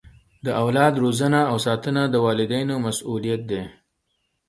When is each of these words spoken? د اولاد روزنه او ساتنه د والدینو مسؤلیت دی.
د 0.45 0.47
اولاد 0.61 0.93
روزنه 1.03 1.39
او 1.49 1.57
ساتنه 1.65 2.01
د 2.09 2.15
والدینو 2.25 2.75
مسؤلیت 2.85 3.41
دی. 3.51 3.61